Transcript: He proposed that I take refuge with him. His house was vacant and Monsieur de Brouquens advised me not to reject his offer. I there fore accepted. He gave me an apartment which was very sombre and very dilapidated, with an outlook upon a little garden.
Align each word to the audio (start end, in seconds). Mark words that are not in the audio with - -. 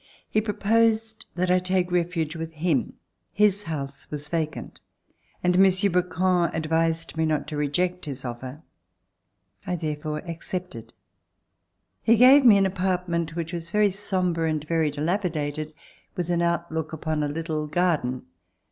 He 0.27 0.41
proposed 0.41 1.27
that 1.35 1.51
I 1.51 1.59
take 1.59 1.91
refuge 1.91 2.35
with 2.35 2.53
him. 2.53 2.93
His 3.31 3.61
house 3.65 4.09
was 4.09 4.29
vacant 4.29 4.79
and 5.43 5.59
Monsieur 5.59 5.91
de 5.91 6.01
Brouquens 6.01 6.49
advised 6.55 7.15
me 7.15 7.23
not 7.23 7.45
to 7.49 7.55
reject 7.55 8.05
his 8.05 8.25
offer. 8.25 8.63
I 9.67 9.75
there 9.75 9.95
fore 9.95 10.27
accepted. 10.27 10.93
He 12.01 12.15
gave 12.15 12.43
me 12.43 12.57
an 12.57 12.65
apartment 12.65 13.35
which 13.35 13.53
was 13.53 13.69
very 13.69 13.91
sombre 13.91 14.49
and 14.49 14.63
very 14.67 14.89
dilapidated, 14.89 15.71
with 16.15 16.31
an 16.31 16.41
outlook 16.41 16.93
upon 16.93 17.21
a 17.21 17.27
little 17.29 17.67
garden. 17.67 18.23